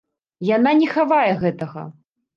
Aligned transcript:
Яна 0.49 0.71
не 0.79 0.87
хавае 0.95 1.27
гэтага. 1.45 1.83